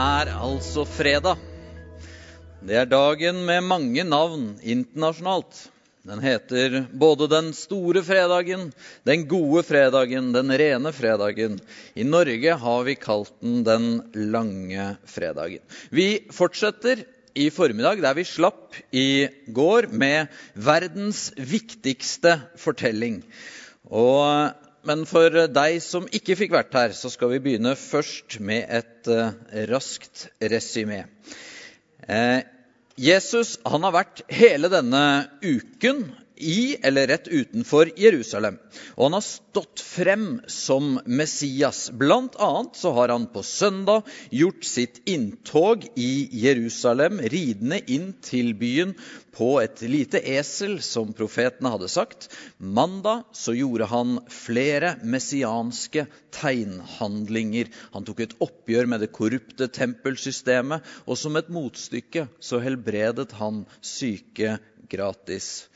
[0.00, 1.40] er altså fredag.
[2.64, 5.66] Det er dagen med mange navn internasjonalt.
[6.08, 8.70] Den heter både den store fredagen,
[9.04, 11.58] den gode fredagen, den rene fredagen.
[11.92, 13.90] I Norge har vi kalt den den
[14.32, 15.60] lange fredagen.
[15.92, 17.04] Vi fortsetter
[17.36, 23.20] i formiddag der vi slapp i går, med verdens viktigste fortelling.
[23.84, 24.56] Og
[24.86, 29.10] men for deg som ikke fikk vært her, så skal vi begynne først med et
[29.12, 29.32] uh,
[29.70, 31.04] raskt resymé.
[32.08, 32.40] Eh,
[33.00, 35.02] Jesus han har vært hele denne
[35.44, 36.06] uken
[36.40, 38.58] i eller rett utenfor Jerusalem.
[38.96, 41.90] Og han har stått frem som Messias.
[41.90, 48.54] Blant annet så har han på søndag gjort sitt inntog i Jerusalem, ridende inn til
[48.58, 48.96] byen
[49.36, 52.28] på et lite esel, som profetene hadde sagt.
[52.58, 57.70] Mandag så gjorde han flere messianske tegnhandlinger.
[57.94, 63.64] Han tok et oppgjør med det korrupte tempelsystemet, og som et motstykke så helbredet han
[63.80, 64.58] syke
[64.90, 65.68] gratis.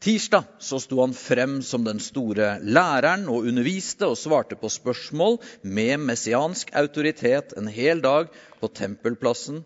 [0.00, 5.36] Tirsdag så sto han frem som den store læreren og underviste og svarte på spørsmål
[5.60, 8.30] med messiansk autoritet en hel dag
[8.62, 9.58] på Tempelplassen.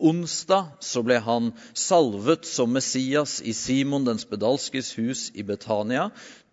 [0.00, 6.08] Onsdag så ble han salvet som Messias i Simon den spedalskes hus i Betania.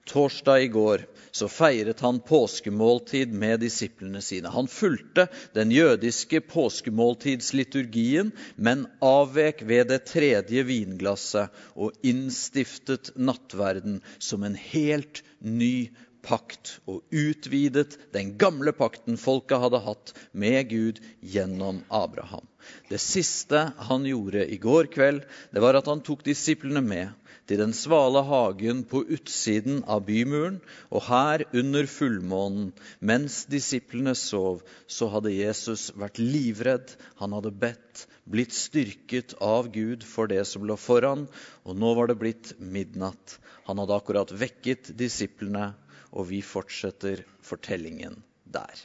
[0.06, 4.50] Torsdag i går så feiret han påskemåltid med disiplene sine.
[4.50, 14.44] Han fulgte den jødiske påskemåltidsliturgien, men avvek ved det tredje vinglasset og innstiftet nattverden som
[14.44, 21.82] en helt ny pakt og utvidet den gamle pakten folket hadde hatt med Gud gjennom
[21.90, 22.46] Abraham.
[22.90, 27.10] Det siste han gjorde i går kveld, det var at han tok disiplene med
[27.52, 32.70] til den svale hagen på utsiden av bymuren, og her under fullmånen,
[33.04, 40.06] mens disiplene sov, så hadde Jesus vært livredd, han hadde bedt, blitt styrket av Gud
[40.08, 41.26] for det som lå foran,
[41.68, 43.36] og nå var det blitt midnatt.
[43.68, 45.74] Han hadde akkurat vekket disiplene,
[46.16, 48.16] og vi fortsetter fortellingen
[48.48, 48.80] der.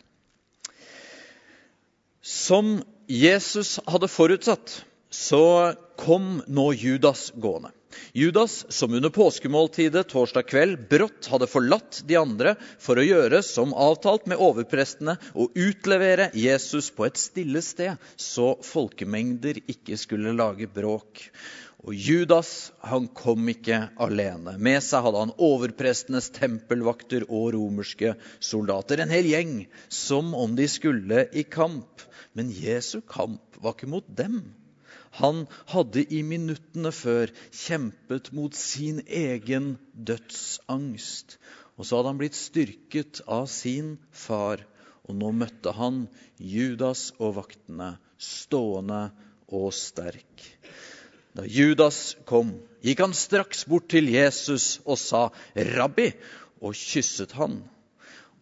[2.18, 4.80] Som Jesus hadde forutsatt,
[5.14, 7.75] så kom nå Judas gående.
[8.16, 13.74] Judas, som under påskemåltidet torsdag kveld brått hadde forlatt de andre for å gjøre som
[13.76, 20.68] avtalt med overprestene og utlevere Jesus på et stille sted, så folkemengder ikke skulle lage
[20.72, 21.26] bråk.
[21.86, 24.56] Og Judas han kom ikke alene.
[24.58, 29.04] Med seg hadde han overprestenes tempelvakter og romerske soldater.
[29.04, 29.56] En hel gjeng,
[29.92, 32.02] som om de skulle i kamp.
[32.34, 34.40] Men Jesu kamp var ikke mot dem.
[35.20, 41.38] Han hadde i minuttene før kjempet mot sin egen dødsangst.
[41.76, 44.62] Og så hadde han blitt styrket av sin far,
[45.06, 46.06] og nå møtte han
[46.40, 49.10] Judas og vaktene, stående
[49.52, 50.44] og sterk.
[51.36, 56.16] Da Judas kom, gikk han straks bort til Jesus og sa 'Rabbi',
[56.64, 57.60] og kysset han.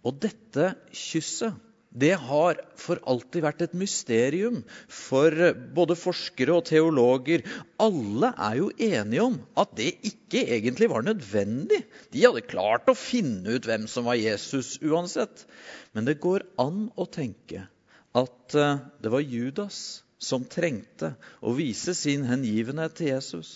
[0.04, 1.58] Og dette kysset
[1.94, 5.30] det har for alltid vært et mysterium for
[5.76, 7.44] både forskere og teologer.
[7.78, 11.84] Alle er jo enige om at det ikke egentlig var nødvendig.
[12.10, 15.46] De hadde klart å finne ut hvem som var Jesus uansett.
[15.94, 17.68] Men det går an å tenke
[18.14, 23.54] at eh, det var Judas som trengte å vise sin hengivenhet til Jesus.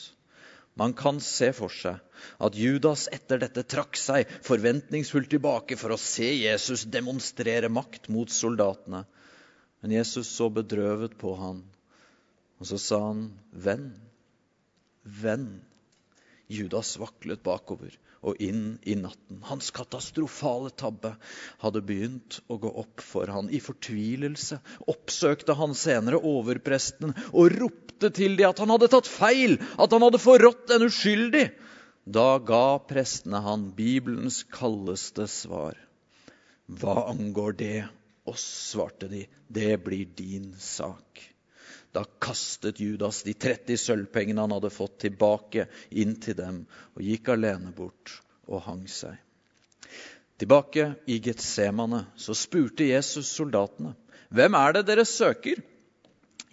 [0.79, 1.99] Man kan se for seg
[2.45, 8.31] at Judas etter dette trakk seg forventningsfullt tilbake for å se Jesus demonstrere makt mot
[8.31, 9.03] soldatene.
[9.83, 11.65] Men Jesus så bedrøvet på han,
[12.59, 13.91] og så sa han, 'Venn,
[15.03, 15.61] venn.'
[16.49, 17.93] Judas vaklet bakover
[18.27, 19.41] og inn i natten.
[19.47, 21.15] Hans katastrofale tabbe
[21.63, 23.51] hadde begynt å gå opp for han.
[23.51, 29.59] I fortvilelse oppsøkte han senere overpresten og ropte til dem at han hadde tatt feil,
[29.79, 31.47] at han hadde forrådt en uskyldig.
[32.09, 35.77] Da ga prestene han Bibelens kaldeste svar.
[36.69, 37.77] Hva angår det
[38.29, 41.23] oss, svarte de, det blir din sak.
[41.99, 46.61] Da kastet Judas de 30 sølvpengene han hadde fått, tilbake inn til dem,
[46.95, 48.13] og gikk alene bort
[48.47, 49.17] og hang seg.
[50.39, 53.97] Tilbake i Getsemane så spurte Jesus soldatene,
[54.31, 55.65] 'Hvem er det dere søker?'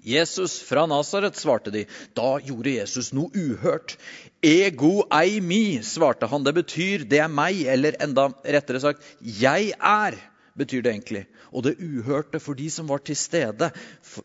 [0.02, 1.86] Jesus fra Nasaret, svarte de.
[2.18, 3.98] Da gjorde Jesus noe uhørt.
[4.42, 6.44] Ego ei mi, svarte han.
[6.44, 10.18] Det betyr 'det er meg', eller enda rettere sagt 'jeg er'.
[10.58, 11.24] Betyr det egentlig.
[11.52, 13.70] Og det uhørte for de som var til stede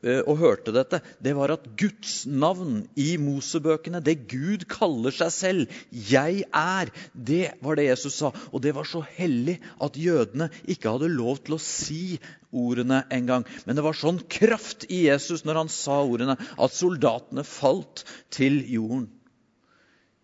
[0.03, 5.33] eh, og hørte dette, det var at Guds navn i Mosebøkene, det Gud kaller seg
[5.35, 8.33] selv, 'Jeg er', det var det Jesus sa.
[8.53, 12.21] Og det var så hellig at jødene ikke hadde lov til å si
[12.53, 13.47] ordene engang.
[13.67, 18.63] Men det var sånn kraft i Jesus når han sa ordene, at soldatene falt til
[18.71, 19.11] jorden.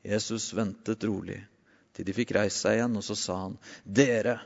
[0.07, 1.43] Jesus ventet rolig
[1.97, 4.37] til de fikk reist seg igjen, og så sa han, dere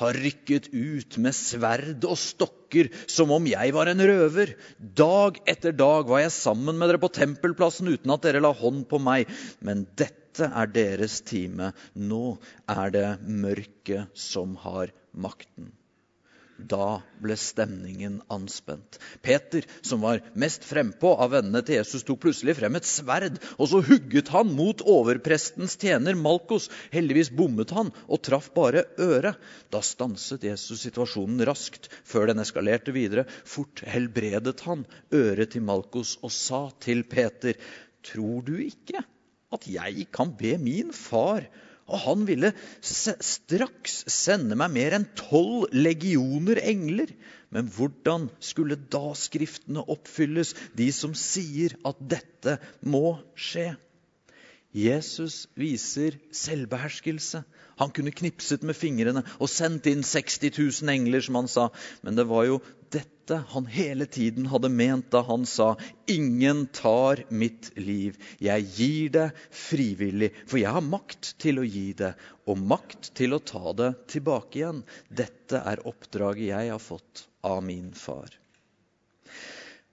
[0.00, 4.54] har rykket ut med sverd og stokker som om jeg var en røver.
[4.78, 8.86] Dag etter dag var jeg sammen med dere på tempelplassen uten at dere la hånd
[8.90, 9.30] på meg.
[9.64, 11.72] Men dette er deres time.
[11.94, 12.38] Nå
[12.70, 15.72] er det mørket som har makten.
[16.68, 18.98] Da ble stemningen anspent.
[19.22, 23.70] Peter, som var mest frempå av vennene til Jesus, tok plutselig frem et sverd, og
[23.70, 26.68] så hugget han mot overprestens tjener Malkos.
[26.92, 29.38] Heldigvis bommet han og traff bare øret.
[29.72, 33.26] Da stanset Jesus situasjonen raskt, før den eskalerte videre.
[33.44, 34.84] Fort helbredet han
[35.14, 37.56] øret til Malkos og sa til Peter,
[38.04, 39.04] tror du ikke
[39.50, 41.44] at jeg kan be min far
[41.90, 42.52] og han ville
[42.86, 47.12] straks sende meg mer enn tolv legioner engler.
[47.50, 53.72] Men hvordan skulle da Skriftene oppfylles, de som sier at dette må skje?
[54.70, 57.42] Jesus viser selvbeherskelse.
[57.80, 60.52] Han kunne knipset med fingrene og sendt inn 60
[60.84, 61.70] 000 engler, som han sa.
[62.06, 62.60] Men det var jo
[62.94, 68.18] dette han hele tiden hadde ment da han sa, 'Ingen tar mitt liv.
[68.38, 72.14] Jeg gir det frivillig.' For jeg har makt til å gi det,
[72.46, 74.82] og makt til å ta det tilbake igjen.
[75.08, 78.30] Dette er oppdraget jeg har fått av min far.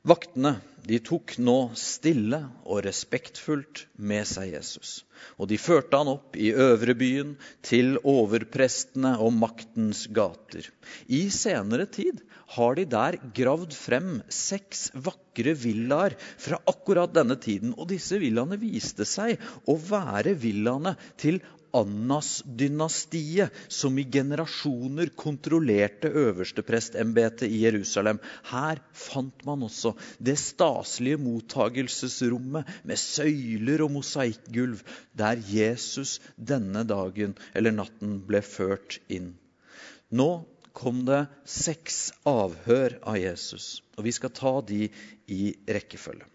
[0.07, 5.01] Vaktene de tok nå stille og respektfullt med seg Jesus.
[5.41, 7.35] Og de førte han opp i øvrebyen,
[7.65, 10.69] til overprestene og maktens gater.
[11.09, 12.21] I senere tid
[12.55, 17.73] har de der gravd frem seks vakre villaer fra akkurat denne tiden.
[17.75, 21.41] Og disse villaene viste seg å være villaene til
[21.75, 28.21] Annas-dynastiet, som i generasjoner kontrollerte øversteprestembetet i Jerusalem.
[28.51, 30.37] Her fant man også det
[30.67, 34.81] staselige mottagelsesrommet med søyler og mosaikkgulv,
[35.15, 39.35] der Jesus denne dagen eller natten ble ført inn.
[40.11, 40.45] Nå
[40.77, 44.89] kom det seks avhør av Jesus, og vi skal ta de
[45.27, 46.27] i rekkefølge.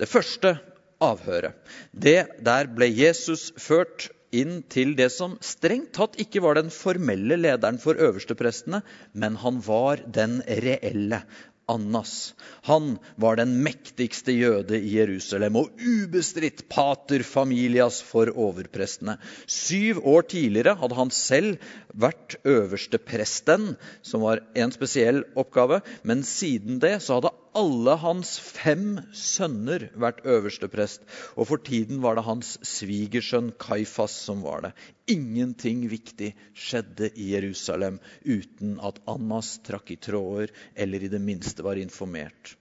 [0.00, 0.56] Det første
[1.00, 1.54] avhøret,
[1.92, 7.38] det der ble Jesus ført inn til det som strengt tatt ikke var den formelle
[7.38, 11.22] lederen for øversteprestene, men han var den reelle.
[11.70, 12.34] Annas.
[12.66, 19.16] Han var den mektigste jøde i Jerusalem og ubestridt pater familias for overprestene.
[19.46, 25.80] Syv år tidligere hadde han selv vært øverstepresten, som var en spesiell oppgave.
[26.02, 31.02] Men siden det så hadde alle hans fem sønner vært øversteprest.
[31.36, 34.72] Og for tiden var det hans svigersønn Kaifas som var det.
[35.10, 41.66] Ingenting viktig skjedde i Jerusalem uten at Annas trakk i tråder eller i det minste
[41.66, 42.54] var informert.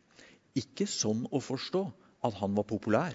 [0.57, 1.85] Ikke sånn å forstå
[2.25, 3.13] at han var populær.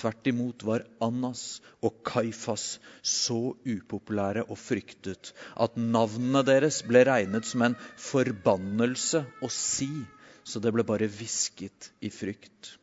[0.00, 7.48] Tvert imot var Annas og Kaifas så upopulære og fryktet at navnene deres ble regnet
[7.48, 9.90] som en forbannelse å si
[10.44, 12.76] så det ble bare hvisket i frykt.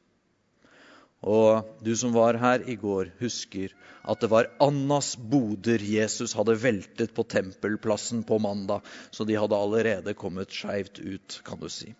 [1.26, 3.74] Og du som var her i går, husker
[4.08, 9.58] at det var Annas boder Jesus hadde veltet på tempelplassen på mandag, så de hadde
[9.58, 11.94] allerede kommet skeivt ut, kan du si.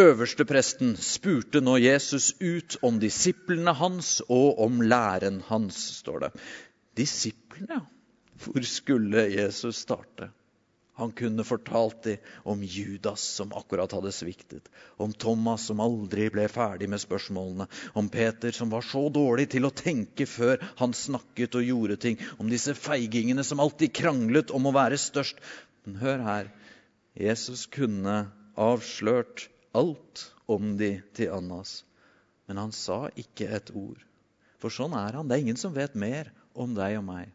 [0.00, 6.32] Øverstepresten spurte nå Jesus ut om disiplene hans og om læren hans, står det.
[6.98, 7.84] Disiplene, ja.
[8.44, 10.32] Hvor skulle Jesus starte?
[10.94, 16.44] Han kunne fortalt dem om Judas som akkurat hadde sviktet, om Thomas som aldri ble
[16.48, 17.66] ferdig med spørsmålene,
[17.98, 22.20] om Peter som var så dårlig til å tenke før han snakket og gjorde ting,
[22.38, 25.42] om disse feigingene som alltid kranglet om å være størst.
[25.82, 26.52] Men hør her,
[27.18, 31.82] Jesus kunne avslørt alt om de til Annas,
[32.46, 33.98] men han sa ikke et ord.
[34.62, 35.26] For sånn er han.
[35.26, 37.34] Det er ingen som vet mer om deg og meg.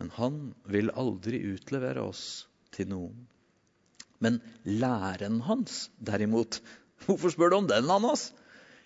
[0.00, 3.26] Men han vil aldri utlevere oss til noen.
[4.22, 6.60] Men læren hans, derimot
[7.04, 8.30] Hvorfor spør du om den, Annas?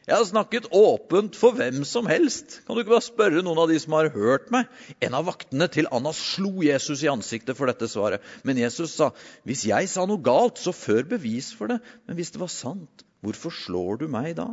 [0.08, 2.62] Jeg har snakket åpent for hvem som helst.
[2.64, 4.70] Kan du ikke bare spørre noen av de som har hørt meg?
[5.04, 8.24] En av vaktene til Annas slo Jesus i ansiktet for dette svaret.
[8.48, 9.10] Men Jesus sa,
[9.44, 11.76] hvis jeg sa noe galt, så før bevis for det.
[12.08, 14.48] Men hvis det var sant, hvorfor slår du meg da?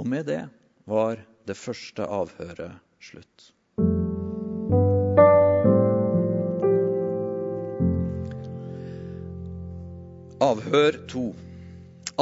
[0.00, 0.46] Og med det
[0.88, 3.50] var det første avhøret slutt.
[10.54, 11.20] Avhør 2.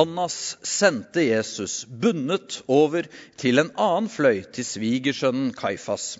[0.00, 3.04] Annas sendte Jesus bundet over
[3.36, 6.14] til en annen fløy, til svigersønnen Kaifas.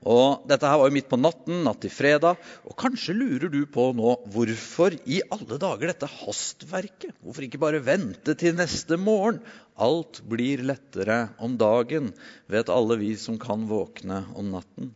[0.00, 2.40] Og Dette her var jo midt på natten, natt til fredag.
[2.64, 7.12] Og kanskje lurer du på nå hvorfor i alle dager dette hastverket?
[7.20, 9.42] Hvorfor ikke bare vente til neste morgen?
[9.76, 12.14] Alt blir lettere om dagen,
[12.48, 14.94] vet alle vi som kan våkne om natten.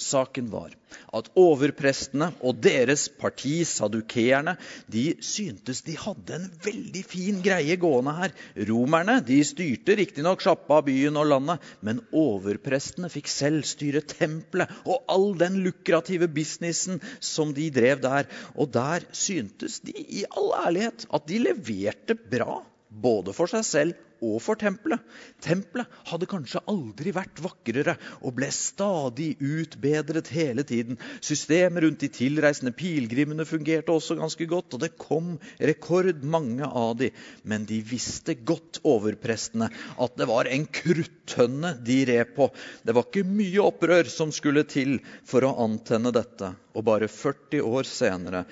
[0.00, 0.72] Saken var
[1.16, 4.56] at overprestene og deres parti, sadukeerne,
[4.92, 8.34] de syntes de hadde en veldig fin greie gående her.
[8.68, 15.04] Romerne de styrte riktignok sjappa, byen og landet, men overprestene fikk selv styre tempelet og
[15.12, 18.28] all den lukrative businessen som de drev der.
[18.56, 22.60] Og der syntes de i all ærlighet at de leverte bra,
[23.00, 25.02] både for seg selv og for tempelet.
[25.42, 30.98] Tempelet hadde kanskje aldri vært vakrere og ble stadig utbedret hele tiden.
[31.24, 37.10] Systemet rundt de tilreisende pilegrimene fungerte også ganske godt, og det kom rekordmange av de.
[37.42, 42.48] Men de visste godt, overprestene, at det var en kruttønne de red på.
[42.86, 46.54] Det var ikke mye opprør som skulle til for å antenne dette.
[46.78, 48.46] Og bare 40 år senere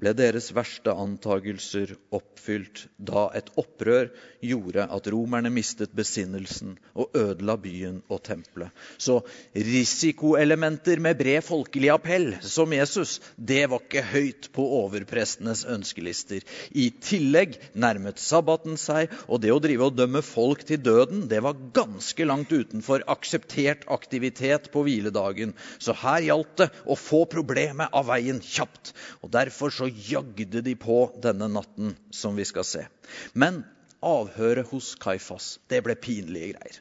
[0.00, 4.08] ble deres verste antagelser oppfylt da et opprør
[4.40, 8.72] gjorde at romerne mistet besinnelsen og ødela byen og tempelet.
[8.96, 9.20] Så
[9.54, 16.44] risikoelementer med bred folkelig appell, som Jesus, det var ikke høyt på overprestenes ønskelister.
[16.72, 21.42] I tillegg nærmet sabbaten seg, og det å drive og dømme folk til døden, det
[21.44, 25.52] var ganske langt utenfor akseptert aktivitet på hviledagen.
[25.78, 28.94] Så her gjaldt det å få problemet av veien kjapt.
[29.20, 32.86] Og Derfor så jagde de på denne natten, som vi skal se.
[33.32, 33.64] Men
[34.00, 36.80] avhøret hos Kaifas, det ble pinlige greier.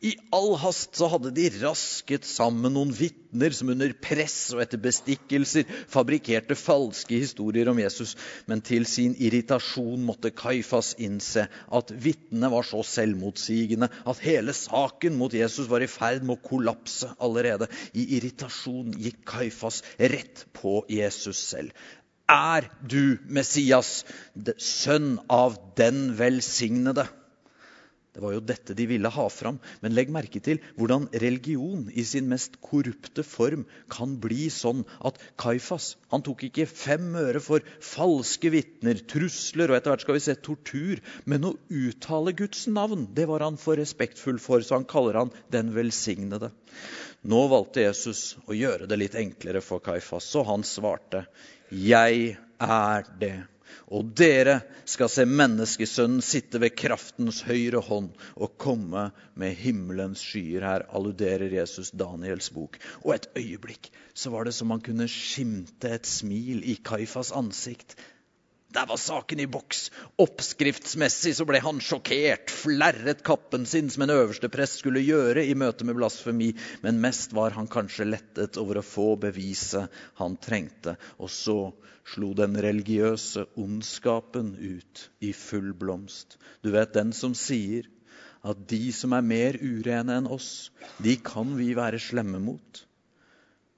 [0.00, 4.80] I all hast så hadde de rasket sammen noen vitner som under press og etter
[4.80, 8.14] bestikkelser fabrikkerte falske historier om Jesus.
[8.48, 15.20] Men til sin irritasjon måtte Kaifas innse at vitnene var så selvmotsigende at hele saken
[15.20, 17.68] mot Jesus var i ferd med å kollapse allerede.
[17.92, 21.76] I irritasjon gikk Kaifas rett på Jesus selv.
[22.30, 24.04] Er du Messias,
[24.62, 27.08] sønn av den velsignede?
[28.10, 29.58] Det var jo dette de ville ha fram.
[29.82, 35.18] Men legg merke til hvordan religion i sin mest korrupte form kan bli sånn at
[35.42, 40.24] Kaifas han tok ikke fem øre for falske vitner, trusler og etter hvert skal vi
[40.26, 41.02] se tortur.
[41.26, 45.32] Men å uttale Guds navn det var han for respektfull for, så han kaller han
[45.54, 46.50] den velsignede.
[47.30, 51.26] Nå valgte Jesus å gjøre det litt enklere for Kaifas, så han svarte
[51.70, 53.46] 'Jeg er det'.
[53.90, 60.66] Og dere skal se menneskesønnen sitte ved kraftens høyre hånd og komme med himmelens skyer.
[60.66, 62.78] Her alluderer Jesus Daniels bok.
[63.02, 67.96] Og et øyeblikk så var det som han kunne skimte et smil i Kaifas ansikt.
[68.70, 69.88] Der var saken i boks.
[70.22, 75.56] Oppskriftsmessig så ble han sjokkert, flerret kappen sin som en øverste prest skulle gjøre i
[75.58, 76.52] møte med blasfemi,
[76.84, 80.94] men mest var han kanskje lettet over å få beviset han trengte.
[81.18, 81.58] Og så
[82.14, 86.38] slo den religiøse ondskapen ut i full blomst.
[86.62, 87.90] Du vet den som sier
[88.46, 90.70] at de som er mer urene enn oss,
[91.02, 92.84] de kan vi være slemme mot.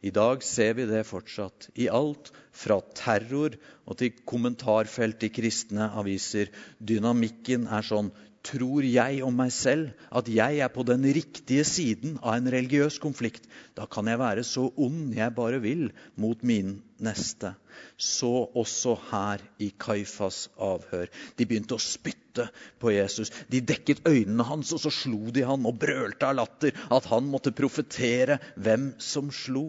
[0.02, 1.68] I dag ser vi det fortsatt.
[1.78, 3.54] I alt fra terror
[3.86, 6.50] og til kommentarfelt i kristne aviser.
[6.82, 8.10] Dynamikken er sånn
[8.42, 12.96] Tror jeg om meg selv at jeg er på den riktige siden av en religiøs
[12.98, 13.44] konflikt,
[13.78, 15.84] da kan jeg være så ond jeg bare vil
[16.18, 17.52] mot min neste.
[17.94, 21.06] Så også her i Kaifas avhør.
[21.38, 22.48] De begynte å spytte
[22.82, 23.30] på Jesus.
[23.46, 27.30] De dekket øynene hans, og så slo de han og brølte av latter at han
[27.30, 29.68] måtte profetere hvem som slo.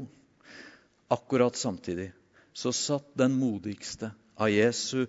[1.13, 2.09] Akkurat samtidig
[2.53, 5.05] så satt den modigste av Jesu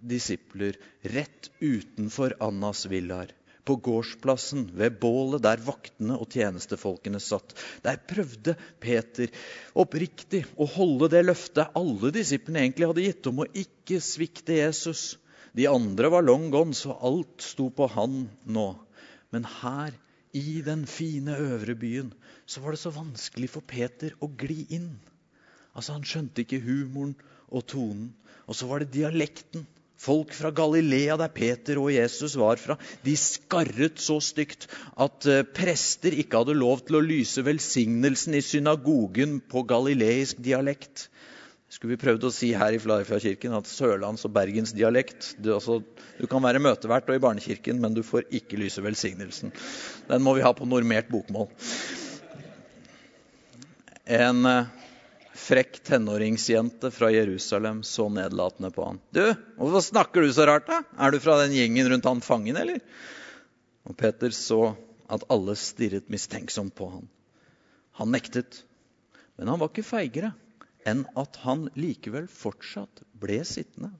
[0.00, 3.32] disipler rett utenfor Annas villaer.
[3.66, 7.56] På gårdsplassen ved bålet der vaktene og tjenestefolkene satt.
[7.82, 9.32] Der prøvde Peter
[9.74, 15.16] oppriktig å holde det løftet alle disiplene egentlig hadde gitt om å ikke svikte Jesus.
[15.56, 18.68] De andre var long gone, så alt sto på han nå.
[19.34, 19.96] Men her,
[20.36, 22.12] i den fine øvre byen,
[22.46, 24.92] så var det så vanskelig for Peter å gli inn.
[25.76, 27.14] Altså, Han skjønte ikke humoren
[27.52, 28.12] og tonen.
[28.46, 29.66] Og så var det dialekten.
[29.96, 35.40] Folk fra Galilea, der Peter og Jesus var fra, de skarret så stygt at uh,
[35.56, 41.06] prester ikke hadde lov til å lyse velsignelsen i synagogen på galileisk dialekt.
[41.72, 45.80] Skulle vi prøvd å si her i Flarifjordkirken at sørlands- og bergensdialekt du, altså,
[46.20, 49.50] du kan være møtevert og i barnekirken, men du får ikke lyse velsignelsen.
[50.12, 51.48] Den må vi ha på normert bokmål.
[54.06, 54.44] En...
[55.36, 59.00] Frekk tenåringsjente fra Jerusalem så nedlatende på han.
[59.12, 60.80] 'Du, hvorfor snakker du så rart, da?
[60.98, 62.80] Er du fra den gjengen rundt han fangen, eller?'
[63.86, 64.74] Og Peter så
[65.12, 67.06] at alle stirret mistenksomt på han.
[68.00, 68.64] Han nektet,
[69.36, 70.32] men han var ikke feigere
[70.86, 73.92] enn at han likevel fortsatt ble sittende.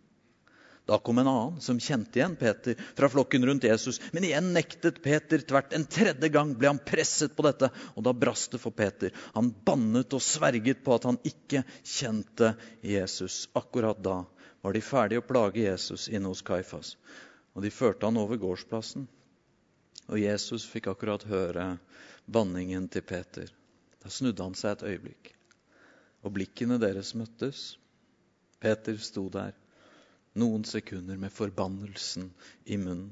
[0.86, 3.98] Da kom en annen som kjente igjen Peter fra flokken rundt Jesus.
[4.14, 5.72] Men igjen nektet Peter tvert.
[5.74, 9.10] En tredje gang ble han presset på dette, og da brast det for Peter.
[9.34, 12.52] Han bannet og sverget på at han ikke kjente
[12.86, 13.48] Jesus.
[13.58, 14.20] Akkurat da
[14.62, 16.94] var de ferdige å plage Jesus inne hos Kaifas,
[17.54, 19.08] og de førte han over gårdsplassen.
[20.06, 21.68] Og Jesus fikk akkurat høre
[22.30, 23.50] banningen til Peter.
[24.02, 25.34] Da snudde han seg et øyeblikk,
[26.22, 27.72] og blikkene deres møttes.
[28.62, 29.54] Peter sto der
[30.36, 32.30] noen sekunder med forbannelsen
[32.64, 33.10] i munnen.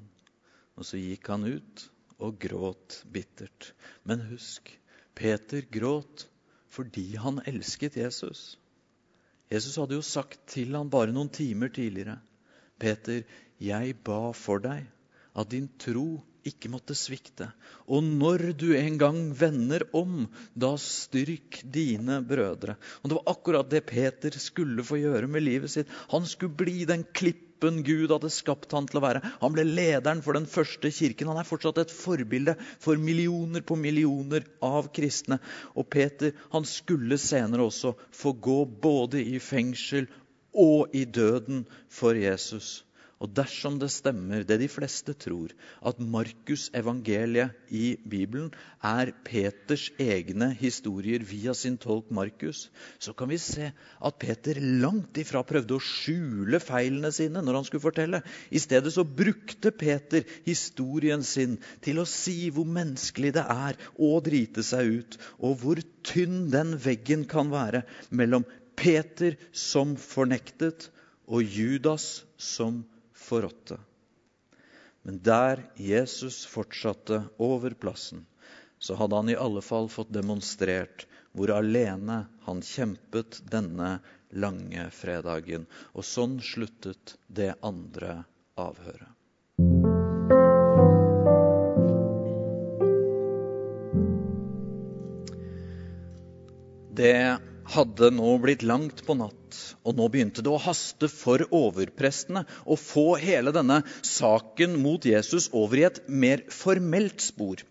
[0.75, 1.87] Og så gikk han ut
[2.19, 3.73] og gråt bittert.
[4.04, 4.71] Men husk,
[5.14, 6.28] Peter gråt
[6.75, 8.57] fordi han elsket Jesus.
[9.52, 12.19] Jesus hadde jo sagt til han bare noen timer tidligere
[12.83, 13.23] Peter,
[13.62, 14.88] jeg ba for deg
[15.38, 17.48] at din tro ikke måtte svikte.
[17.88, 22.76] Og når du en gang vender om, da styrk dine brødre.
[23.02, 25.90] Og Det var akkurat det Peter skulle få gjøre med livet sitt.
[26.12, 29.22] Han skulle bli den klippen Gud hadde skapt han til å være.
[29.40, 31.30] Han ble lederen for den første kirken.
[31.32, 35.40] Han er fortsatt et forbilde for millioner på millioner av kristne.
[35.72, 40.10] Og Peter han skulle senere også få gå både i fengsel
[40.54, 42.84] og i døden for Jesus.
[43.23, 45.52] Og dersom det stemmer, det de fleste tror,
[45.87, 48.50] at Markus' evangeliet i Bibelen
[48.85, 52.66] er Peters egne historier via sin tolk Markus,
[52.99, 57.68] så kan vi se at Peter langt ifra prøvde å skjule feilene sine når han
[57.68, 58.21] skulle fortelle.
[58.50, 64.16] I stedet så brukte Peter historien sin til å si hvor menneskelig det er å
[64.26, 68.44] drite seg ut, og hvor tynn den veggen kan være mellom
[68.75, 70.90] Peter som fornektet,
[71.25, 72.90] og Judas som fornektet
[73.25, 73.81] forrådte.
[75.04, 78.26] Men der Jesus fortsatte over plassen,
[78.78, 83.99] så hadde han i alle fall fått demonstrert hvor alene han kjempet denne
[84.31, 85.66] lange fredagen.
[85.92, 88.22] Og sånn sluttet det andre
[88.61, 89.11] avhøret.
[96.94, 97.18] Det
[97.72, 102.77] hadde nå blitt langt på natt, og nå begynte det å haste for overprestene å
[102.81, 107.62] få hele denne saken mot Jesus over i et mer formelt spor.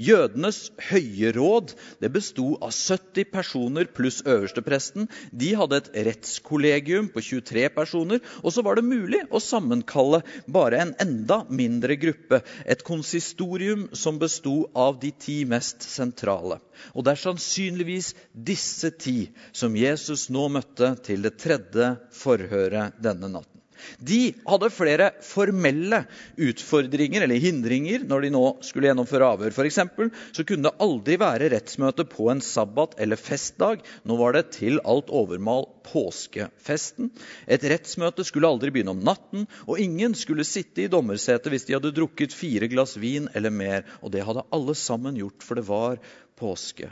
[0.00, 5.08] Jødenes høye råd det besto av 70 personer pluss øverstepresten.
[5.32, 10.82] De hadde et rettskollegium på 23 personer, og så var det mulig å sammenkalle bare
[10.82, 16.60] en enda mindre gruppe, et konsistorium som besto av de ti mest sentrale.
[16.94, 23.30] Og det er sannsynligvis disse ti som Jesus nå møtte til det tredje forhøret denne
[23.30, 23.59] natten.
[23.98, 26.02] De hadde flere formelle
[26.40, 29.54] utfordringer eller hindringer når de nå skulle gjennomføre avhør.
[29.56, 33.84] For eksempel, så kunne det aldri være rettsmøte på en sabbat eller festdag.
[34.08, 37.10] Nå var det til alt overmål påskefesten.
[37.50, 41.76] Et rettsmøte skulle aldri begynne om natten, og ingen skulle sitte i dommersetet hvis de
[41.78, 43.86] hadde drukket fire glass vin eller mer.
[44.04, 46.00] Og det hadde alle sammen gjort, for det var
[46.40, 46.90] påske.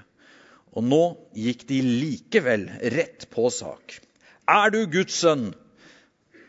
[0.77, 1.03] Og nå
[1.37, 4.01] gikk de likevel rett på sak.
[4.49, 5.51] Er du Guds sønn?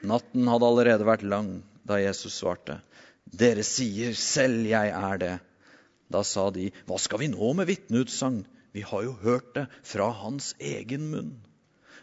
[0.05, 1.51] Natten hadde allerede vært lang
[1.87, 2.79] da Jesus svarte.
[3.25, 5.35] Dere sier selv jeg er det.
[6.09, 8.41] Da sa de, hva skal vi nå med vitneutsagn?
[8.73, 11.33] Vi har jo hørt det fra hans egen munn.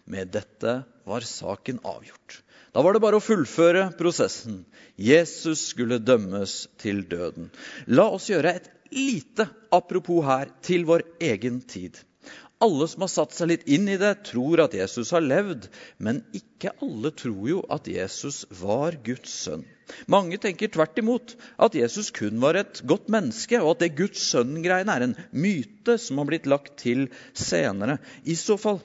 [0.06, 2.42] Med dette var saken avgjort.
[2.74, 4.60] Da var det bare å fullføre prosessen.
[5.00, 7.48] Jesus skulle dømmes til døden.
[7.88, 11.96] La oss gjøre et lite apropos her til vår egen tid.
[12.64, 15.66] Alle som har satt seg litt inn i det, tror at Jesus har levd,
[16.00, 19.66] men ikke alle tror jo at Jesus var Guds sønn.
[20.10, 24.24] Mange tenker tvert imot at Jesus kun var et godt menneske, og at det Guds
[24.32, 27.98] sønn-greiene er en myte som har blitt lagt til senere.
[28.24, 28.80] I så fall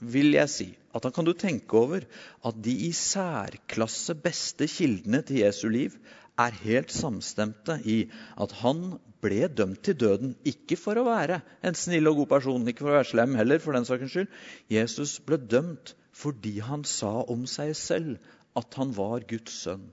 [0.00, 2.06] vil jeg si at da kan du tenke over
[2.48, 5.98] at de i særklasse beste kildene til Jesu liv
[6.38, 7.98] er helt samstemte i
[8.40, 12.66] at han ble dømt til døden ikke for å være en snill og god person,
[12.70, 14.30] ikke for å være slem heller, for den sakens skyld.
[14.70, 19.86] Jesus ble dømt fordi han sa om seg selv at han var Guds sønn.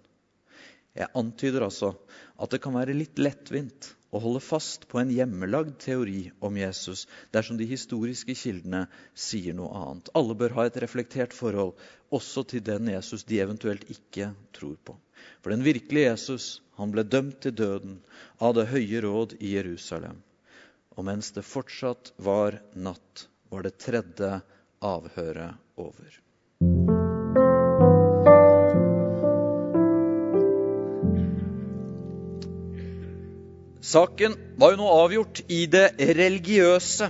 [0.96, 1.94] Jeg antyder altså
[2.40, 7.06] at det kan være litt lettvint å holde fast på en hjemmelagd teori om Jesus
[7.36, 8.86] dersom de historiske kildene
[9.28, 10.12] sier noe annet.
[10.16, 11.74] Alle bør ha et reflektert forhold
[12.16, 14.98] også til den Jesus de eventuelt ikke tror på.
[15.42, 18.00] For den virkelige Jesus han ble dømt til døden
[18.44, 20.20] av det høye råd i Jerusalem.
[20.96, 24.38] Og mens det fortsatt var natt, var det tredje
[24.84, 26.25] avhøret over.
[33.96, 35.86] Saken var jo nå avgjort i det
[36.18, 37.08] religiøse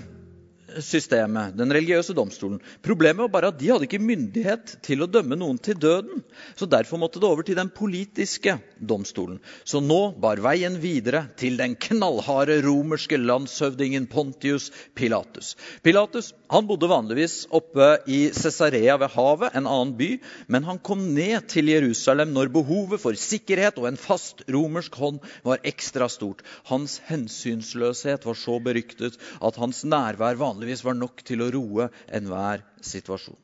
[0.83, 2.59] systemet, den religiøse domstolen.
[2.85, 6.23] Problemet var bare at de hadde ikke myndighet til å dømme noen til døden.
[6.55, 9.39] Så Derfor måtte det over til den politiske domstolen.
[9.63, 15.53] Så nå bar veien videre til den knallharde romerske landshøvdingen Pontius Pilatus.
[15.85, 20.11] Pilatus han bodde vanligvis oppe i Cesarea ved havet, en annen by,
[20.51, 25.23] men han kom ned til Jerusalem når behovet for sikkerhet og en fast romersk hånd
[25.47, 26.43] var ekstra stort.
[26.69, 32.63] Hans hensynsløshet var så beryktet at hans nærvær vanligvis var nok til å roe enhver
[32.81, 33.37] situasjon.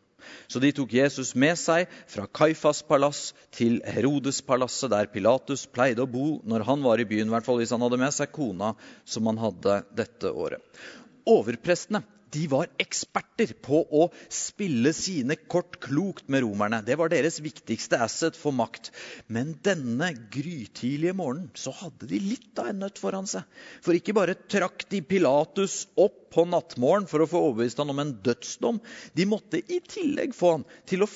[0.48, 6.10] Så de tok Jesus med seg fra Kaifas palass til Herodes-palasset, der Pilatus pleide å
[6.10, 8.74] bo når han var i byen, i hvert fall hvis han hadde med seg kona,
[9.06, 10.62] som han hadde dette året.
[11.30, 16.82] Overprestene de var eksperter på å spille sine kort klokt med romerne.
[16.86, 18.92] Det var deres viktigste asset for makt.
[19.28, 23.44] Men denne grytidlige morgenen så hadde de litt av en nøtt foran seg.
[23.84, 28.00] For ikke bare trakk de Pilatus opp på nattmorgen for å få overbevist han om
[28.04, 28.80] en dødsdom.
[29.18, 31.12] De måtte i tillegg få han til å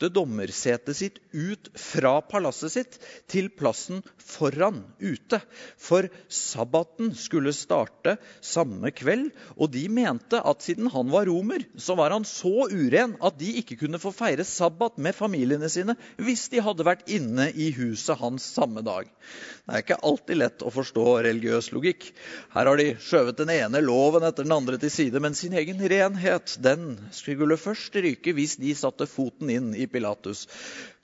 [0.00, 5.40] flytte dommersetet sitt ut fra palasset sitt til plassen foran ute.
[5.76, 11.94] For sabbaten skulle starte samme kveld, og de mente at siden han var romer, så
[11.98, 16.48] var han så uren at de ikke kunne få feire sabbat med familiene sine hvis
[16.50, 19.06] de hadde vært inne i huset hans samme dag.
[19.66, 22.08] Det er ikke alltid lett å forstå religiøs logikk.
[22.54, 25.80] Her har de skjøvet den ene loven etter den andre til side, men sin egen
[25.92, 30.46] renhet den skulle først ryke hvis de satte foten inn i Pilatus'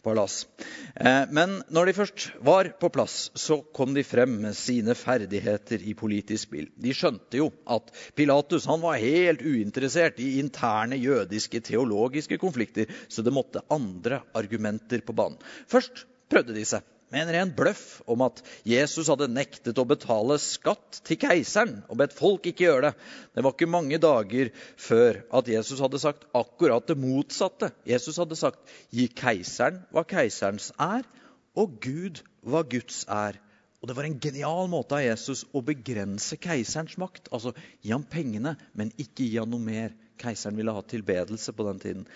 [0.06, 0.46] palass.
[0.94, 5.82] Eh, men når de først var på plass, så kom de frem med sine ferdigheter
[5.82, 6.68] i politisk spill.
[6.78, 13.26] De skjønte jo at Pilatus han var helt uinteressert i interne jødiske teologiske konflikter, så
[13.26, 15.40] det måtte andre argumenter på banen.
[15.70, 20.38] Først prøvde de seg med en ren bløff om at Jesus hadde nektet å betale
[20.42, 22.92] skatt til keiseren og bedt folk ikke gjøre det.
[23.36, 27.70] Det var ikke mange dager før at Jesus hadde sagt akkurat det motsatte.
[27.86, 28.58] Jesus hadde sagt
[28.90, 31.06] 'gi keiseren hva keiserens er,
[31.54, 33.38] og Gud hva Guds er'.
[33.80, 37.28] Og Det var en genial måte av Jesus å begrense keiserens makt.
[37.30, 39.94] Altså gi ham pengene, men ikke gi ham noe mer.
[40.18, 42.06] Keiseren ville ha tilbedelse på den tiden.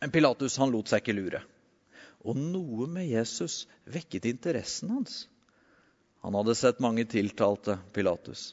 [0.00, 1.42] Men Pilatus han lot seg ikke lure.
[2.22, 5.24] Og noe med Jesus vekket interessen hans.
[6.22, 8.52] Han hadde sett mange tiltalte, Pilatus.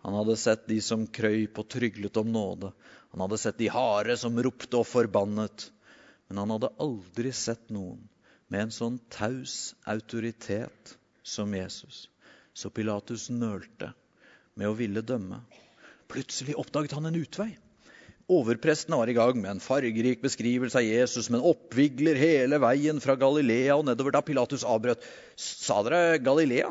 [0.00, 2.70] Han hadde sett de som krøyp og tryglet om nåde.
[3.12, 5.66] Han hadde sett de harde som ropte og forbannet.
[6.28, 8.00] Men han hadde aldri sett noen
[8.48, 12.06] med en sånn taus autoritet som Jesus.
[12.56, 13.92] Så Pilatus nølte
[14.56, 15.42] med å ville dømme.
[16.10, 17.52] Plutselig oppdaget han en utvei.
[18.30, 23.16] Overprestene var i gang med en fargerik beskrivelse av Jesus, men oppvigler hele veien fra
[23.18, 25.02] Galilea og nedover da Pilatus avbrøt.
[25.34, 26.70] Sa dere Galilea?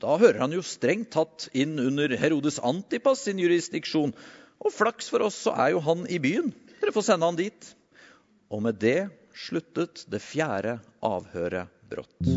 [0.00, 4.12] Da hører han jo strengt tatt inn under Herodes Antipas sin jurisdiksjon.
[4.60, 6.52] Og flaks for oss, så er jo han i byen.
[6.80, 7.72] Dere får sende han dit.
[8.52, 12.28] Og med det sluttet det fjerde avhøret brått.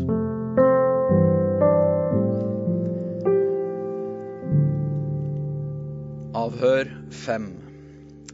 [6.34, 7.63] Avhør fem.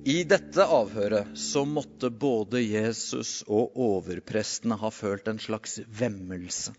[0.08, 6.72] I dette avhøret så måtte både Jesus og overprestene ha følt en slags vemmelse.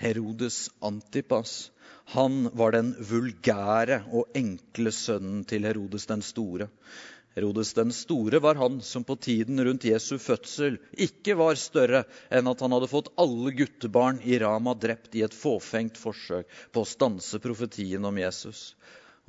[0.00, 1.70] Herodes Antipas
[2.14, 6.70] han var den vulgære og enkle sønnen til Herodes den store.
[7.36, 12.48] Herodes den store var han som på tiden rundt Jesu fødsel ikke var større enn
[12.48, 16.88] at han hadde fått alle guttebarn i Rama drept i et fåfengt forsøk på å
[16.88, 18.70] stanse profetien om Jesus.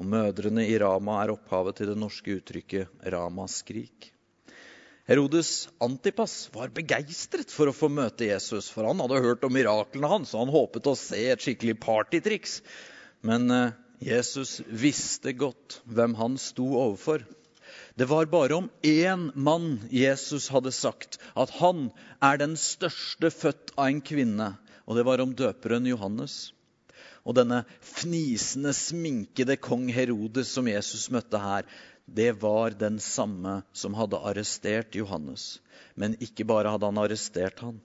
[0.02, 4.08] Og mødrene i Rama er opphavet til det norske uttrykket ramaskrik.
[5.06, 10.10] Herodes Antipas var begeistret for å få møte Jesus, for han hadde hørt om miraklene
[10.10, 12.56] hans, og han håpet å se et skikkelig partytriks.
[13.22, 17.28] Men eh, Jesus visste godt hvem han sto overfor.
[17.94, 21.92] Det var bare om én mann Jesus hadde sagt at han
[22.26, 24.50] er den største født av en kvinne,
[24.90, 26.56] og det var om døperen Johannes.
[27.22, 31.68] Og denne fnisende, sminkede kong Herodes som Jesus møtte her,
[32.10, 35.60] det var den samme som hadde arrestert Johannes.
[35.96, 37.78] Men ikke bare hadde han arrestert han.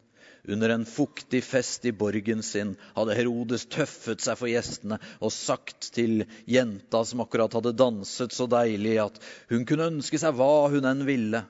[0.46, 5.90] Under en fuktig fest i borgen sin hadde Herodes tøffet seg for gjestene og sagt
[5.96, 9.18] til jenta som akkurat hadde danset så deilig, at
[9.50, 11.42] hun kunne ønske seg hva hun enn ville.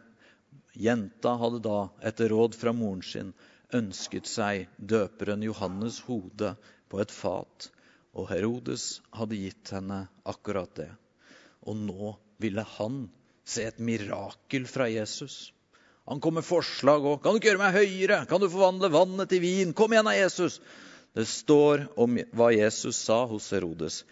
[0.77, 3.31] Jenta hadde da, etter råd fra moren sin,
[3.77, 6.57] ønsket seg døperen Johannes' hode
[6.88, 7.70] på et fat
[8.16, 10.88] og Herodes hadde gitt henne akkurat det.
[11.68, 13.05] Og nå ville han
[13.46, 15.52] se et mirakel fra Jesus.
[16.07, 18.26] Han kom med forslag og 'Kan du ikke gjøre meg høyere?
[18.26, 20.61] Kan du forvandle vannet til vin?' 'Kom igjen da, Jesus!'
[21.14, 24.05] Det står om hva Jesus sa hos Herodes.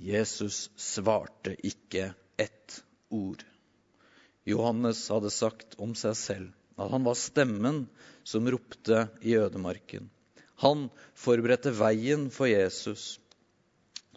[0.00, 3.44] Jesus svarte ikke ett ord.
[4.44, 7.86] Johannes hadde sagt om seg selv at han var stemmen
[8.24, 10.08] som ropte i ødemarken.
[10.64, 13.18] Han forberedte veien for Jesus,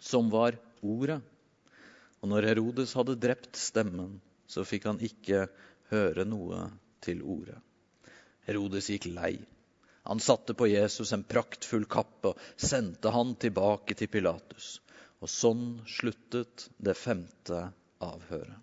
[0.00, 1.20] som var ordet.
[2.20, 4.18] Og når Herodes hadde drept stemmen,
[4.50, 5.46] så fikk han ikke
[5.92, 6.66] høre noe
[7.04, 7.56] til ordet.
[8.48, 9.36] Herodes gikk lei.
[10.08, 14.78] Han satte på Jesus en praktfull kappe og sendte han tilbake til Pilatus.
[15.20, 17.66] Og sånn sluttet det femte
[18.00, 18.56] avhøret.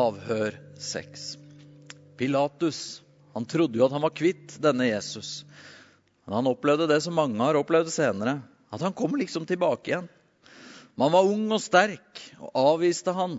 [0.00, 1.22] Avhør 6.
[2.16, 2.80] Pilatus
[3.34, 5.44] han trodde jo at han var kvitt denne Jesus.
[6.26, 8.40] Men han opplevde det som mange har opplevd senere,
[8.70, 10.10] at han kom liksom tilbake igjen.
[10.98, 13.38] Man var ung og sterk og avviste han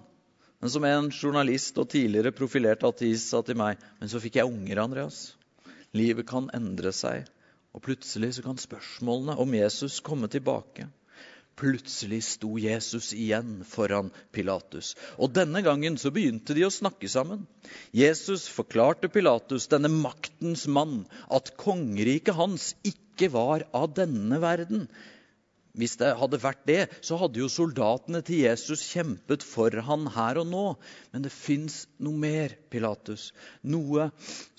[0.62, 4.50] men som en journalist og tidligere profilert ateist sa til meg Men så fikk jeg
[4.50, 5.34] unger, Andreas.
[5.98, 7.26] Livet kan endre seg.
[7.74, 10.86] Og plutselig så kan spørsmålene om Jesus komme tilbake.
[11.60, 14.96] Plutselig sto Jesus igjen foran Pilatus.
[15.22, 17.46] Og denne gangen så begynte de å snakke sammen.
[17.96, 24.88] Jesus forklarte Pilatus, denne maktens mann, at kongeriket hans ikke var av denne verden,
[25.78, 30.42] hvis det hadde vært det, så hadde jo soldatene til Jesus kjempet for han her
[30.42, 30.64] og nå.
[31.14, 33.30] Men det fins noe mer, Pilatus.
[33.64, 34.10] Noe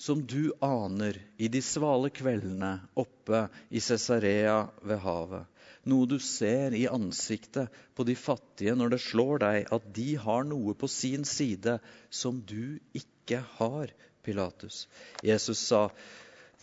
[0.01, 5.52] som du aner i de svale kveldene oppe i Cesarea ved havet.
[5.89, 10.45] Noe du ser i ansiktet på de fattige når det slår deg at de har
[10.47, 13.91] noe på sin side som du ikke har,
[14.23, 14.85] Pilatus.
[15.27, 15.89] Jesus sa,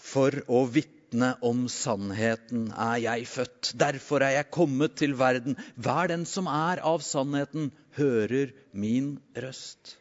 [0.01, 3.73] for å vitne om sannheten er jeg født.
[3.77, 5.59] Derfor er jeg kommet til verden.
[5.77, 9.99] Hver den som er av sannheten, hører min røst.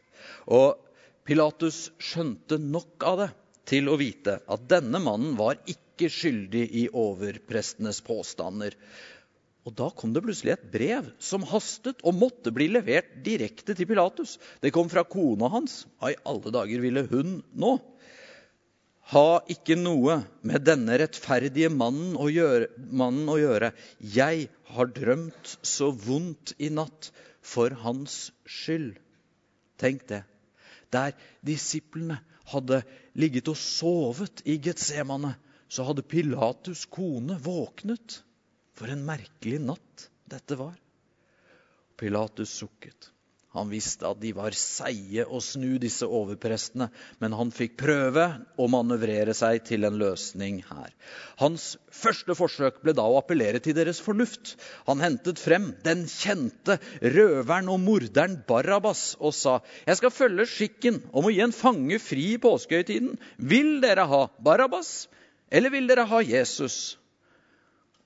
[0.48, 0.80] Og
[1.28, 3.30] Pilatus skjønte nok av det
[3.70, 8.74] til å vite at denne mannen var ikke skyldig i overprestenes påstander.
[9.68, 13.86] Og Da kom det plutselig et brev som hastet og måtte bli levert direkte til
[13.90, 14.38] Pilatus.
[14.62, 15.84] Det kom fra kona hans.
[16.00, 17.74] Hva i alle dager ville hun nå?
[19.10, 23.72] Ha ikke noe med denne rettferdige mannen å, gjøre, mannen å gjøre.
[23.98, 27.10] Jeg har drømt så vondt i natt
[27.42, 28.94] for hans skyld.
[29.82, 30.22] Tenk det.
[30.94, 32.82] Der disiplene hadde
[33.18, 35.34] ligget og sovet i Getsemane,
[35.70, 38.20] så hadde Pilatus' kone våknet.
[38.74, 40.76] For en merkelig natt dette var.
[42.00, 43.10] Pilatus sukket.
[43.50, 46.86] Han visste at de var seige å snu disse overprestene,
[47.18, 50.92] men han fikk prøve å manøvrere seg til en løsning her.
[51.40, 54.54] Hans første forsøk ble da å appellere til deres fornuft.
[54.86, 61.02] Han hentet frem den kjente røveren og morderen Barabas og sa, 'Jeg skal følge skikken
[61.10, 65.08] om å gi en fange fri i påskehøytiden.' 'Vil dere ha Barabas,
[65.50, 66.96] eller vil dere ha Jesus?'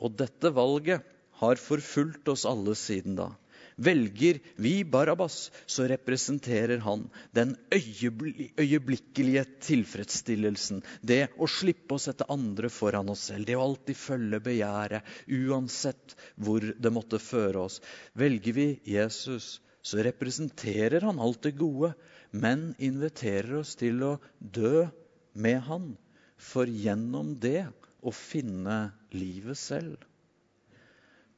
[0.01, 1.05] Og dette valget
[1.45, 3.35] har forfulgt oss alle siden da.
[3.77, 10.83] Velger vi Barabas, så representerer han den øyeblikkelige tilfredsstillelsen.
[11.03, 13.49] Det å slippe å sette andre foran oss selv.
[13.49, 17.81] Det å alltid følge begjæret, uansett hvor det måtte føre oss.
[18.15, 21.93] Velger vi Jesus, så representerer han alt det gode,
[22.31, 24.87] men inviterer oss til å dø
[25.35, 25.93] med han,
[26.39, 27.67] for gjennom det
[28.05, 29.99] å finne livet selv.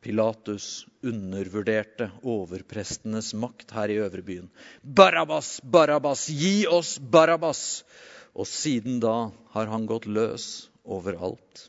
[0.07, 4.47] Pilatus undervurderte overprestenes makt her i øvrebyen.
[4.83, 7.83] Barabbas, Barabbas, gi oss Barabbas!
[8.39, 11.65] Og siden da har han gått løs overalt.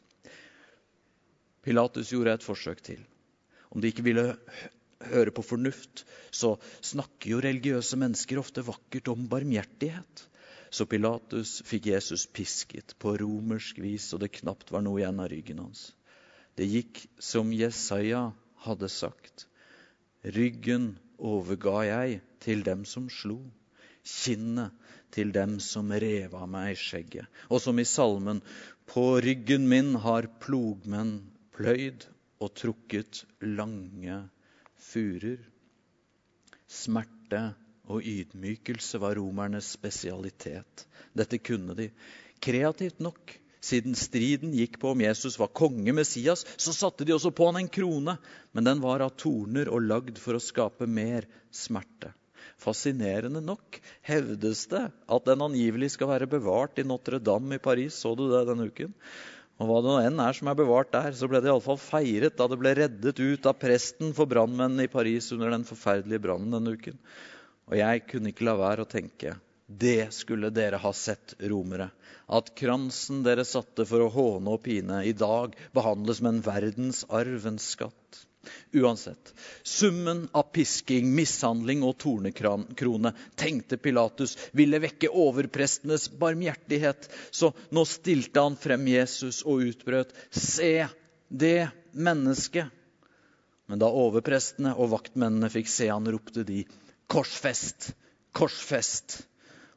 [1.65, 3.01] Pilatus gjorde et forsøk til.
[3.73, 4.29] Om de ikke ville
[5.09, 10.27] høre på fornuft, så snakker jo religiøse mennesker ofte vakkert om barmhjertighet.
[10.69, 15.33] Så Pilatus fikk Jesus pisket på romersk vis, og det knapt var noe igjen av
[15.33, 15.87] ryggen hans.
[16.57, 18.31] Det gikk som Jesaja
[18.65, 19.45] hadde sagt.
[20.25, 23.37] Ryggen overga jeg til dem som slo,
[24.07, 24.73] kinnet
[25.13, 27.27] til dem som rev av meg skjegget.
[27.53, 28.41] Og som i salmen,
[28.89, 31.19] på ryggen min har plogmenn
[31.55, 32.07] pløyd
[32.41, 34.19] og trukket lange
[34.89, 35.39] furer.
[36.67, 37.43] Smerte
[37.87, 40.87] og ydmykelse var romernes spesialitet.
[41.15, 41.91] Dette kunne de.
[42.43, 43.37] Kreativt nok
[43.67, 47.59] siden striden gikk på om Jesus var konge, Messias, så satte de også på han
[47.61, 48.17] en krone,
[48.55, 52.13] men den var av torner og lagd for å skape mer smerte.
[52.57, 53.77] Fascinerende nok
[54.07, 57.99] hevdes det at den angivelig skal være bevart i Notre-Dame i Paris.
[58.01, 58.95] Så du det denne uken?
[59.57, 62.45] Og hva det enn er som er bevart der, så ble det iallfall feiret da
[62.49, 66.75] det ble reddet ut av presten for brannmennene i Paris under den forferdelige brannen denne
[66.77, 66.97] uken.
[67.69, 69.33] Og jeg kunne ikke la være å tenke
[69.67, 71.89] det skulle dere ha sett, romere.
[72.27, 77.45] At kransen dere satte for å håne og pine, i dag behandles med en verdensarv,
[77.47, 78.23] en skatt.
[78.71, 79.33] Uansett.
[79.63, 87.09] Summen av pisking, mishandling og tornekrone tenkte Pilatus ville vekke overprestenes barmhjertighet.
[87.31, 90.87] Så nå stilte han frem Jesus og utbrøt Se
[91.27, 92.71] det mennesket!
[93.67, 96.63] Men da overprestene og vaktmennene fikk se han, ropte de
[97.11, 97.91] Korsfest!
[98.31, 99.25] Korsfest!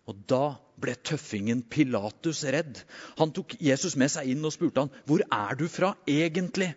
[0.09, 2.81] Og da ble tøffingen Pilatus redd.
[3.21, 6.75] Han tok Jesus med seg inn og spurte han, 'Hvor er du fra egentlig?'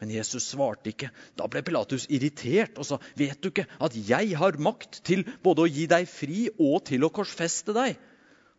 [0.00, 1.12] Men Jesus svarte ikke.
[1.38, 5.62] Da ble Pilatus irritert og sa, 'Vet du ikke at jeg har makt til både
[5.62, 8.00] å gi deg fri og til å korsfeste deg?'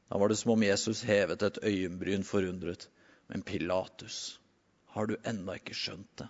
[0.10, 2.88] Da var det som om Jesus hevet et øyenbryn forundret.
[3.28, 4.40] Men Pilatus,
[4.94, 6.30] har du ennå ikke skjønt det?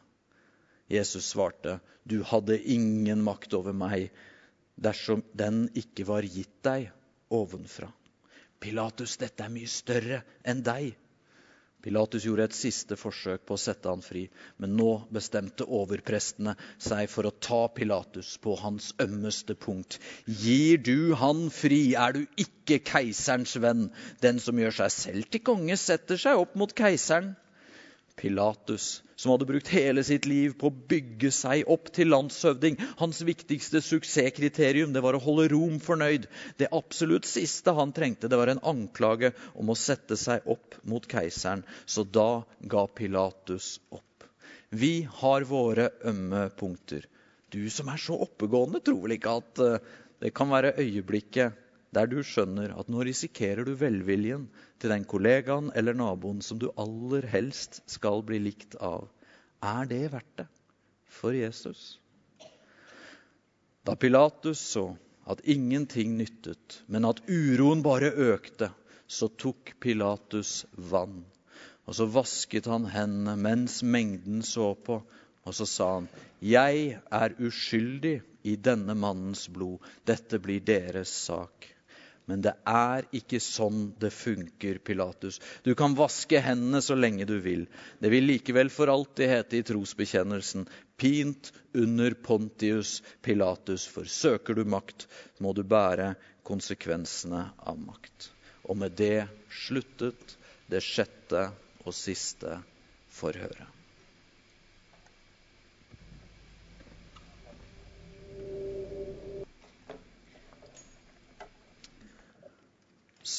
[0.90, 4.12] Jesus svarte, 'Du hadde ingen makt over meg
[4.80, 6.92] dersom den ikke var gitt deg
[7.34, 7.90] ovenfra.
[8.64, 10.94] Pilatus, dette er mye større enn deg.
[11.84, 14.22] Pilatus gjorde et siste forsøk på å sette han fri,
[14.64, 19.98] men nå bestemte overprestene seg for å ta Pilatus på hans ømmeste punkt.
[20.24, 23.90] Gir du han fri, er du ikke keiserens venn.
[24.24, 27.34] Den som gjør seg selv til konge, setter seg opp mot keiseren.
[28.16, 32.78] Pilatus, som hadde brukt hele sitt liv på å bygge seg opp til landshøvding.
[33.00, 36.28] Hans viktigste suksesskriterium det var å holde Rom fornøyd.
[36.60, 41.08] Det absolutt siste han trengte, det var en anklage om å sette seg opp mot
[41.10, 41.66] keiseren.
[41.86, 44.28] Så da ga Pilatus opp.
[44.70, 47.06] Vi har våre ømme punkter.
[47.54, 49.92] Du som er så oppegående, tror vel ikke at eh,
[50.24, 51.63] det kan være øyeblikket
[51.94, 54.48] der du skjønner at nå risikerer du velviljen
[54.82, 59.08] til den kollegaen eller naboen som du aller helst skal bli likt av.
[59.64, 60.48] Er det verdt det
[61.14, 62.00] for Jesus?
[63.84, 64.94] Da Pilatus så
[65.30, 68.72] at ingenting nyttet, men at uroen bare økte,
[69.08, 71.22] så tok Pilatus vann.
[71.88, 75.02] Og så vasket han hendene mens mengden så på,
[75.44, 76.08] og så sa han,
[76.42, 79.80] 'Jeg er uskyldig i denne mannens blod.
[80.08, 81.70] Dette blir deres sak.'
[82.26, 85.42] Men det er ikke sånn det funker, Pilatus.
[85.66, 87.66] Du kan vaske hendene så lenge du vil.
[88.00, 90.64] Det vil likevel for alltid hete i trosbekjennelsen
[91.00, 95.08] pint under Pontius Pilatus, for søker du makt,
[95.44, 96.14] må du bære
[96.48, 98.32] konsekvensene av makt.
[98.72, 100.38] Og med det sluttet
[100.72, 101.50] det sjette
[101.84, 102.62] og siste
[103.12, 103.83] forhøret.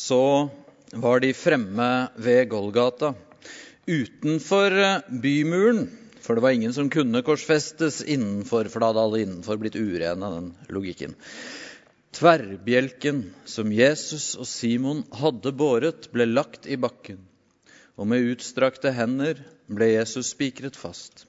[0.05, 0.51] Så
[0.93, 1.91] var de fremme
[2.21, 3.15] ved Golgata,
[3.87, 5.87] utenfor eh, bymuren.
[6.25, 10.31] For det var ingen som kunne korsfestes innenfor, for da hadde alle innenfor blitt urene,
[10.37, 11.17] den logikken.
[12.15, 17.19] Tverrbjelken som Jesus og Simon hadde båret, ble lagt i bakken,
[17.99, 21.27] og med utstrakte hender ble Jesus spikret fast.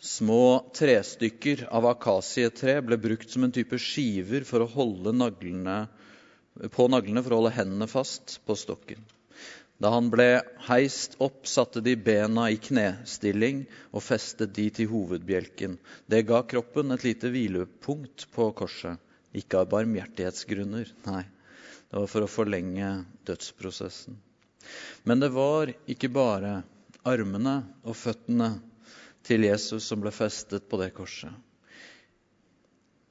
[0.00, 5.82] Små trestykker av akasietre ble brukt som en type skiver for å holde naglene
[6.74, 9.00] på naglene for å holde hendene fast på stokken.
[9.78, 15.76] Da han ble heist opp, satte de bena i knestilling og festet de til hovedbjelken.
[16.10, 18.98] Det ga kroppen et lite hvilepunkt på korset.
[19.38, 21.22] Ikke av barmhjertighetsgrunner, nei.
[21.88, 22.88] Det var for å forlenge
[23.28, 24.18] dødsprosessen.
[25.06, 26.58] Men det var ikke bare
[27.06, 28.56] armene og føttene
[29.24, 31.30] til Jesus som ble festet på det korset.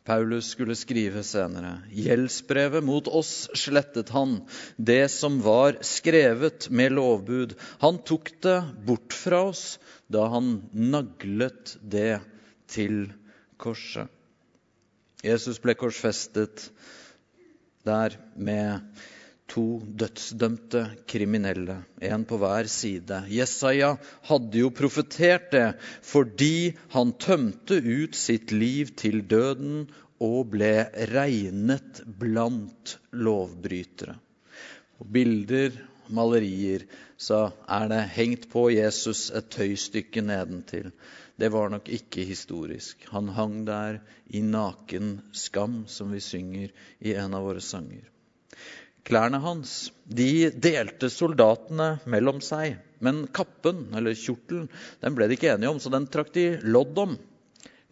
[0.08, 1.82] Paulus skulle skrive senere.
[1.92, 4.38] Gjeldsbrevet mot oss slettet han,
[4.80, 7.58] det som var skrevet med lovbud.
[7.84, 9.66] Han tok det bort fra oss
[10.08, 12.22] da han naglet det
[12.72, 13.10] til
[13.60, 14.08] korset.
[15.26, 16.70] Jesus ble korsfestet
[17.88, 18.86] der med
[19.48, 23.24] to dødsdømte kriminelle, en på hver side.
[23.32, 23.94] Jesaja
[24.30, 25.68] hadde jo profetert det
[26.06, 29.86] fordi han tømte ut sitt liv til døden
[30.24, 30.72] og ble
[31.14, 34.18] regnet blant lovbrytere.
[34.98, 35.76] På bilder,
[36.10, 40.92] malerier, så er det hengt på Jesus et tøystykke nedentil.
[41.38, 43.06] Det var nok ikke historisk.
[43.14, 44.00] Han hang der
[44.34, 48.06] i naken skam, som vi synger i en av våre sanger.
[49.08, 52.76] Klærne hans de delte soldatene mellom seg.
[53.00, 54.68] Men kappen, eller kjortelen,
[55.04, 57.14] den ble de ikke enige om, så den trakk de lodd om.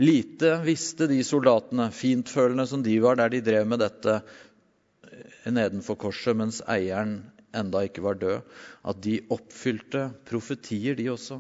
[0.02, 4.18] Lite visste de soldatene, fintfølende som de var der de drev med dette
[5.46, 7.20] nedenfor korset, mens eieren
[7.56, 11.40] enda ikke var død, at de oppfylte profetier, de også.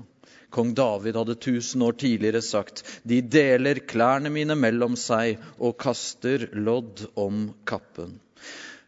[0.55, 6.47] Kong David hadde tusen år tidligere sagt de deler klærne mine mellom seg og kaster
[6.55, 8.15] lodd om kappen.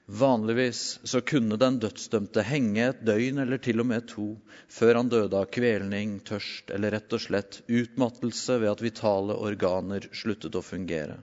[0.07, 4.27] Vanligvis så kunne den dødsdømte henge et døgn eller til og med to
[4.71, 10.07] før han døde av kvelning, tørst eller rett og slett utmattelse ved at vitale organer
[10.15, 11.19] sluttet å fungere.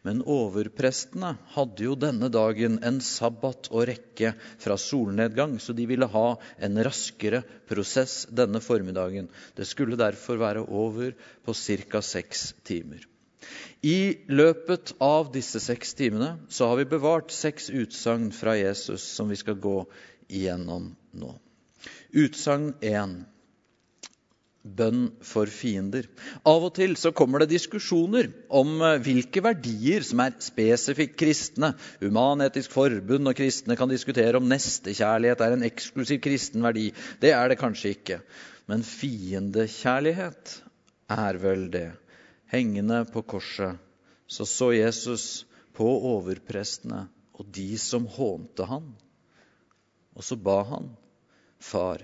[0.00, 4.32] Men overprestene hadde jo denne dagen en sabbat å rekke
[4.64, 6.26] fra solnedgang, så de ville ha
[6.56, 9.28] en raskere prosess denne formiddagen.
[9.56, 11.12] Det skulle derfor være over
[11.44, 12.00] på ca.
[12.00, 13.11] seks timer.
[13.82, 19.32] I løpet av disse seks timene så har vi bevart seks utsagn fra Jesus som
[19.32, 19.80] vi skal gå
[20.30, 21.34] igjennom nå.
[22.12, 23.22] Utsagn 1.
[24.62, 26.06] Bønn for fiender.
[26.46, 31.72] Av og til så kommer det diskusjoner om eh, hvilke verdier som er spesifikt kristne.
[31.98, 36.92] Human-Etisk Forbund og kristne kan diskutere om nestekjærlighet er en eksklusiv kristen verdi.
[37.18, 38.20] Det er det kanskje ikke.
[38.70, 40.54] Men fiendekjærlighet
[41.10, 41.88] er vel det
[42.52, 43.80] hengende på korset,
[44.26, 45.46] så så Jesus
[45.76, 48.92] på overprestene og de som hånte han.
[50.12, 50.90] Og så ba han,
[51.62, 52.02] Far,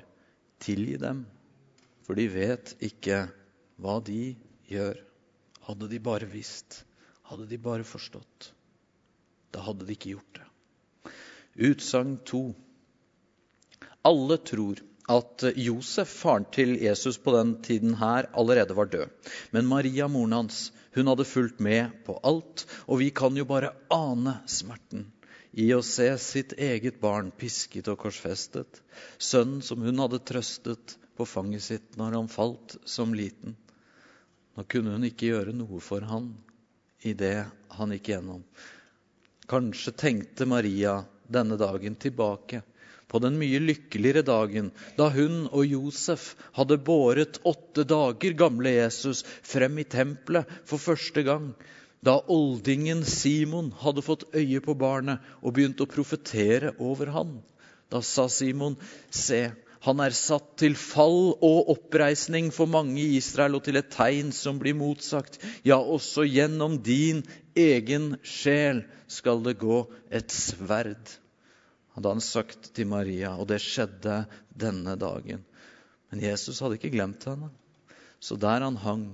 [0.63, 1.25] tilgi dem,
[2.07, 3.25] for de vet ikke
[3.83, 4.37] hva de
[4.71, 5.01] gjør.
[5.67, 6.85] Hadde de bare visst,
[7.29, 8.53] hadde de bare forstått,
[9.53, 10.47] da hadde de ikke gjort det.
[11.69, 12.43] Utsagn to.
[14.07, 14.79] Alle tror
[15.09, 19.33] at Josef, faren til Jesus på den tiden her, allerede var død.
[19.57, 23.73] Men Maria, moren hans, hun hadde fulgt med på alt, og vi kan jo bare
[23.95, 25.07] ane smerten
[25.59, 28.83] i å se sitt eget barn pisket og korsfestet,
[29.19, 33.57] sønnen som hun hadde trøstet på fanget sitt når han falt som liten.
[34.55, 36.33] Nå kunne hun ikke gjøre noe for han
[37.07, 37.47] i det
[37.79, 38.43] han gikk gjennom.
[39.49, 40.99] Kanskje tenkte Maria
[41.31, 42.63] denne dagen tilbake
[43.09, 49.25] på den mye lykkeligere dagen da hun og Josef hadde båret åtte dager gamle Jesus
[49.43, 51.53] frem i tempelet for første gang,
[52.05, 57.39] da oldingen Simon hadde fått øye på barnet og begynt å profetere over han.
[57.91, 58.77] Da sa Simon,
[59.11, 59.49] se,
[59.83, 64.35] han er satt til fall og oppreisning for mange i Israel og til et tegn
[64.37, 65.41] som blir motsagt.
[65.67, 67.25] Ja, også gjennom din
[67.57, 71.19] egen sjel skal det gå et sverd
[71.99, 74.21] hadde han sagt til Maria, og det skjedde
[74.55, 75.43] denne dagen.
[76.09, 77.51] Men Jesus hadde ikke glemt henne.
[78.23, 79.09] Så der han hang,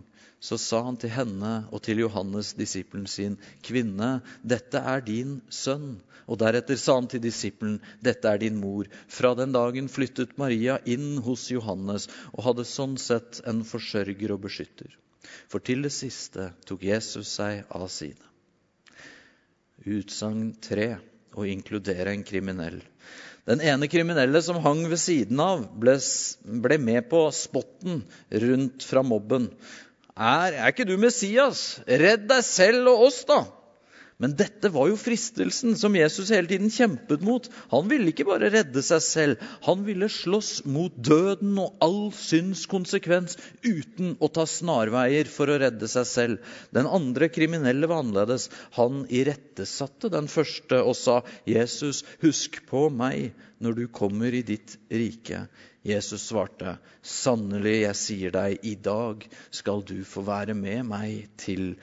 [0.45, 6.03] så sa han til henne og til Johannes, disippelen sin, 'Kvinne, dette er din sønn.'
[6.29, 10.77] Og deretter sa han til disippelen, 'Dette er din mor.' Fra den dagen flyttet Maria
[10.85, 14.93] inn hos Johannes og hadde sånn sett en forsørger og beskytter.
[15.49, 18.33] For til det siste tok Jesus seg av sine.
[19.85, 20.99] Utsagn tre
[21.35, 22.81] å inkludere en kriminell.
[23.45, 25.99] Den ene kriminelle som hang ved siden av, ble,
[26.65, 28.01] ble med på spotten
[28.45, 29.51] rundt fra mobben.
[30.15, 31.83] Er, er ikke du Messias?
[31.85, 33.43] Redd deg selv og oss, da!
[34.23, 37.49] Men dette var jo fristelsen som Jesus hele tiden kjempet mot.
[37.73, 42.63] Han ville ikke bare redde seg selv, han ville slåss mot døden og all synds
[42.71, 43.35] konsekvens
[43.65, 46.53] uten å ta snarveier for å redde seg selv.
[46.71, 48.49] Den andre kriminelle var annerledes.
[48.79, 54.77] Han irettesatte den første og sa, 'Jesus, husk på meg når du kommer i ditt
[54.91, 55.49] rike.'
[55.85, 61.75] Jesus svarte, 'Sannelig, jeg sier deg, i dag skal du få være med meg til,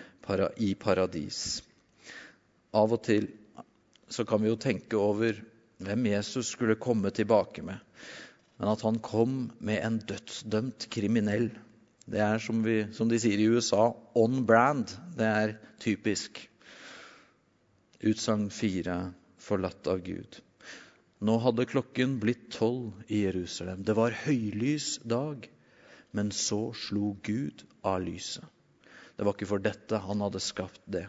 [0.57, 1.61] i paradis.'
[2.77, 3.29] Av og til
[4.11, 5.37] så kan vi jo tenke over
[5.81, 7.79] hvem Jesus skulle komme tilbake med.
[8.59, 11.49] Men at han kom med en dødsdømt kriminell,
[12.11, 14.91] det er som, vi, som de sier i USA, on brand.
[15.17, 16.41] Det er typisk.
[18.01, 18.97] Utsagn fire
[19.41, 20.39] forlatt av Gud.
[21.21, 23.85] Nå hadde klokken blitt tolv i Jerusalem.
[23.85, 25.45] Det var høylys dag,
[26.17, 28.45] men så slo Gud av lyset.
[29.21, 31.03] Det var ikke for dette han hadde skapt det.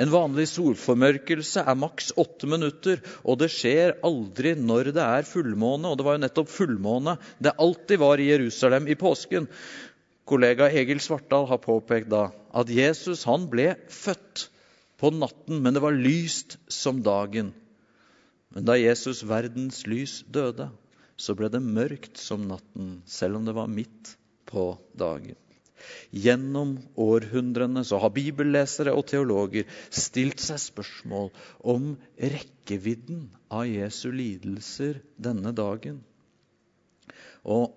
[0.00, 5.90] En vanlig solformørkelse er maks åtte minutter, og det skjer aldri når det er fullmåne.
[5.90, 9.50] Og det var jo nettopp fullmåne det alltid var i Jerusalem i påsken.
[10.24, 14.46] Kollega Egil Svartdal har påpekt da at Jesus han ble født
[14.96, 17.52] på natten, men det var lyst som dagen.
[18.56, 20.70] Men da Jesus verdens lys døde,
[21.20, 24.16] så ble det mørkt som natten, selv om det var midt
[24.48, 25.36] på dagen.
[26.10, 31.30] Gjennom århundrene så har bibellesere og teologer stilt seg spørsmål
[31.74, 36.00] om rekkevidden av Jesu lidelser denne dagen.
[37.44, 37.76] Og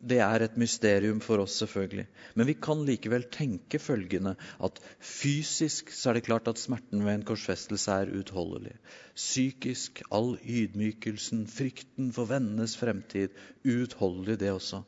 [0.00, 2.06] det er et mysterium for oss, selvfølgelig.
[2.38, 4.32] Men vi kan likevel tenke følgende
[4.64, 8.72] at fysisk så er det klart at smerten ved en korsfestelse er utholdelig.
[9.12, 13.36] Psykisk, all ydmykelsen, frykten for vennenes fremtid,
[13.68, 14.80] uutholdelig det også.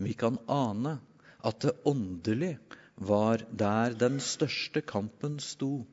[0.00, 0.98] Vi kan ane
[1.44, 2.56] at det åndelig
[2.96, 5.86] var der den største kampen sto.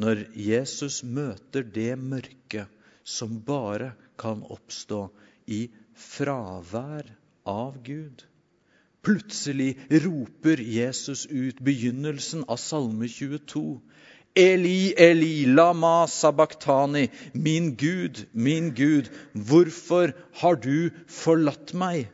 [0.00, 2.68] Når Jesus møter det mørket
[3.04, 5.06] som bare kan oppstå
[5.46, 7.08] i fravær
[7.48, 8.24] av Gud.
[9.02, 13.80] Plutselig roper Jesus ut begynnelsen av Salme 22.
[14.36, 17.08] Eli, Eli, lama sabachthani.
[17.32, 20.12] Min Gud, min Gud, hvorfor
[20.42, 22.10] har du forlatt meg?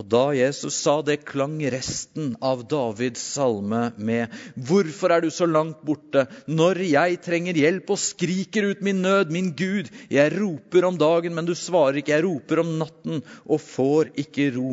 [0.00, 5.44] Og da Jesus sa det, klang resten av Davids salme med Hvorfor er du så
[5.44, 9.90] langt borte når jeg trenger hjelp og skriker ut min nød, min Gud?
[10.08, 12.14] Jeg roper om dagen, men du svarer ikke.
[12.14, 14.72] Jeg roper om natten og får ikke ro.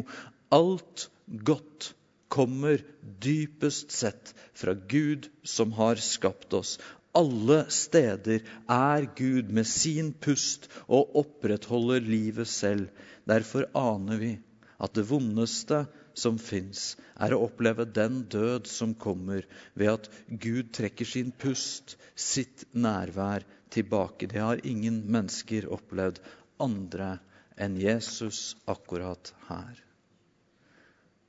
[0.55, 1.91] Alt godt
[2.31, 2.79] kommer
[3.19, 6.77] dypest sett fra Gud som har skapt oss.
[7.17, 12.87] Alle steder er Gud med sin pust og opprettholder livet selv.
[13.27, 14.35] Derfor aner vi
[14.77, 15.85] at det vondeste
[16.17, 19.45] som fins, er å oppleve den død som kommer
[19.77, 24.29] ved at Gud trekker sin pust, sitt nærvær, tilbake.
[24.31, 26.21] Det har ingen mennesker opplevd
[26.63, 27.17] andre
[27.59, 29.81] enn Jesus akkurat her.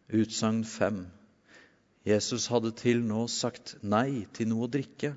[0.09, 1.07] Utsagn fem.
[2.09, 5.12] Jesus hadde til nå sagt nei til noe å drikke.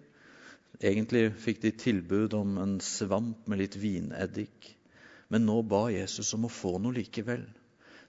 [0.81, 4.71] Egentlig fikk de tilbud om en svamp med litt vineddik.
[5.31, 7.45] Men nå ba Jesus om å få noe likevel.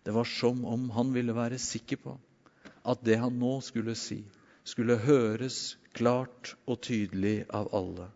[0.02, 2.16] Det var som om han ville være sikker på
[2.82, 4.24] at det han nå skulle si,
[4.66, 8.08] skulle høres klart og tydelig av alle.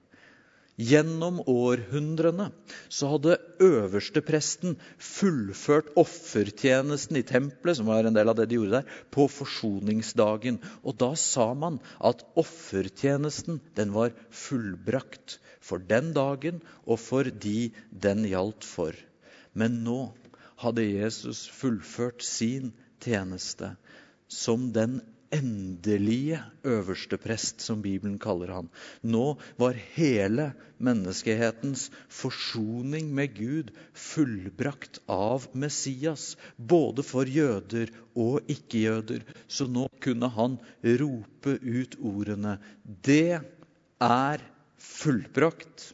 [0.76, 2.51] Gjennom århundrene
[2.93, 8.82] så hadde øverstepresten fullført offertjenesten i tempelet, som var en del av det de gjorde
[8.82, 10.59] der, på forsoningsdagen.
[10.84, 17.70] Og da sa man at offertjenesten den var fullbrakt for den dagen og for de
[17.89, 18.93] den gjaldt for.
[19.57, 20.11] Men nå
[20.63, 22.73] hadde Jesus fullført sin
[23.05, 23.75] tjeneste
[24.29, 25.01] som den
[25.35, 28.69] endelige øverste prest, som Bibelen kaller han.
[29.03, 39.27] Nå var hele menneskehetens forsoning med Gud fullbrakt av Messias, både for jøder og ikke-jøder.
[39.49, 40.59] Så nå kunne han
[41.03, 43.41] rope ut ordene Det
[44.03, 44.47] er
[44.77, 45.91] fullbrakt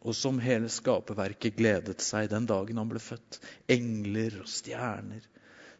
[0.00, 3.40] og som hele skaperverket gledet seg den dagen han ble født.
[3.68, 5.26] Engler og stjerner.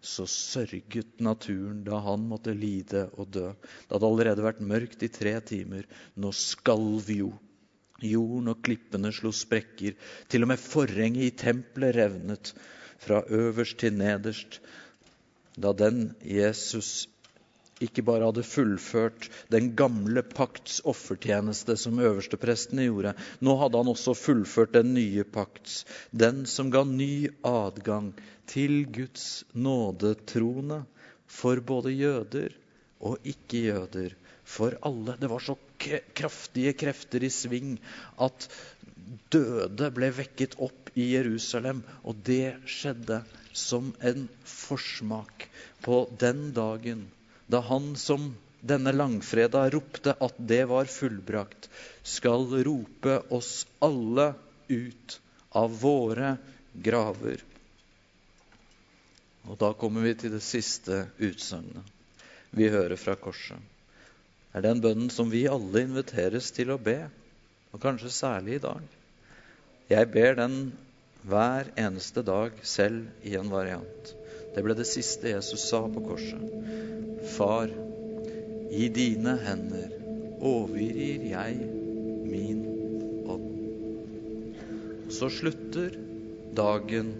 [0.00, 3.50] Så sørget naturen da han måtte lide og dø.
[3.52, 5.88] Det hadde allerede vært mørkt i tre timer.
[6.16, 7.32] Nå skalv jo.
[8.00, 9.96] Jorden og klippene slo sprekker.
[10.28, 12.54] Til og med forhenget i tempelet revnet,
[13.00, 14.60] fra øverst til nederst.
[15.60, 17.09] Da den Jesus
[17.80, 23.14] ikke bare hadde fullført den gamle pakts offertjeneste som øversteprestene gjorde.
[23.40, 28.12] Nå hadde han også fullført den nye pakts, den som ga ny adgang
[28.50, 30.82] til Guds nådetrone
[31.30, 32.56] for både jøder
[33.00, 34.16] og ikke-jøder.
[34.50, 35.14] For alle.
[35.20, 35.54] Det var så
[36.18, 37.76] kraftige krefter i sving
[38.18, 38.48] at
[39.30, 41.84] døde ble vekket opp i Jerusalem.
[42.02, 43.20] Og det skjedde
[43.54, 45.46] som en forsmak
[45.86, 47.06] på den dagen
[47.50, 48.30] da han som
[48.60, 51.68] denne langfredag ropte at det var fullbrakt,
[52.02, 54.32] skal rope oss alle
[54.68, 55.16] ut
[55.58, 56.36] av våre
[56.72, 57.42] graver.
[59.48, 61.96] Og da kommer vi til det siste utsagnet
[62.50, 63.58] vi hører fra korset.
[64.50, 66.98] Det er den bønnen som vi alle inviteres til å be,
[67.70, 68.86] og kanskje særlig i dag.
[69.90, 70.56] Jeg ber den
[71.22, 74.14] hver eneste dag selv i en variant.
[74.54, 76.42] Det ble det siste Jesus sa på korset.
[77.36, 77.70] Far,
[78.70, 79.92] i dine hender
[80.40, 81.56] overgir jeg
[82.26, 82.62] min
[83.30, 83.48] ånd.
[85.12, 85.94] Så slutter
[86.56, 87.12] dagen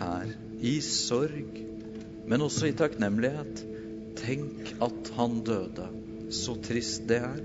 [0.00, 0.30] her
[0.62, 1.60] i sorg,
[2.26, 3.62] men også i takknemlighet.
[4.18, 5.90] Tenk at han døde.
[6.34, 7.42] Så trist det er.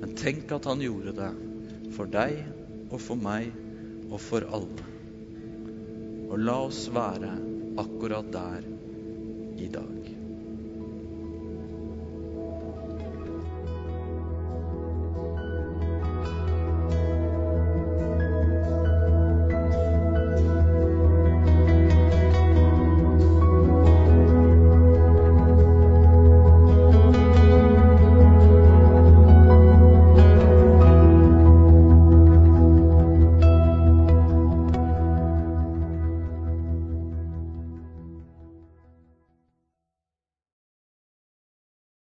[0.00, 1.32] Men tenk at han gjorde det
[1.96, 2.38] for deg
[2.88, 3.50] og for meg
[4.08, 4.88] og for alle.
[6.32, 7.32] Og la oss være
[7.76, 8.62] akkurat der
[9.56, 10.01] i dag.